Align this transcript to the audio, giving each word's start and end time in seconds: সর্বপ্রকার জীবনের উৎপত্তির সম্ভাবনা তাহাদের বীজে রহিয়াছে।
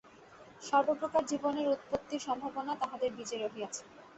সর্বপ্রকার 0.61 1.23
জীবনের 1.25 1.65
উৎপত্তির 1.67 2.25
সম্ভাবনা 2.27 2.73
তাহাদের 2.81 3.09
বীজে 3.17 3.37
রহিয়াছে। 3.39 3.83